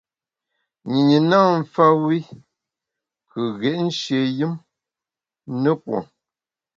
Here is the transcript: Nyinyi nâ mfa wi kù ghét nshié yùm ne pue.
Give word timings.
Nyinyi 0.91 1.17
nâ 1.29 1.39
mfa 1.59 1.85
wi 2.03 2.17
kù 3.29 3.41
ghét 3.59 3.77
nshié 3.87 4.21
yùm 4.39 4.53
ne 5.61 5.71
pue. 5.83 5.97